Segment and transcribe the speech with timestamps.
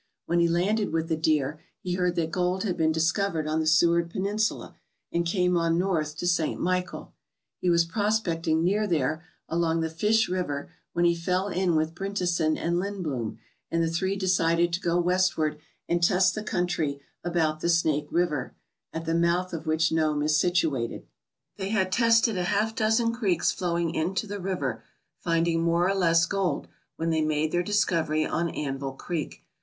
[0.25, 3.67] When he landed with the deer he heard that gold had been discovered on the
[3.67, 4.75] Seward Peninsula
[5.11, 6.59] and came on north to St.
[6.59, 7.13] Michael.
[7.59, 12.57] He was prospecting near there, along the Fish River, when he fell in with Bryntesen
[12.57, 13.37] and Lindbloom,
[13.69, 18.55] and the three decided to go westward and test the country about the Snake River,
[18.91, 21.05] at the mouth of which Nome is situated.
[21.57, 24.39] They had 192 CREEKS THAT MADE MILLIONAIRES tested a half dozen creeks flowing into the
[24.39, 24.83] river,
[25.19, 29.43] finding more or less gold, when they made their discovery on Anvil Creek.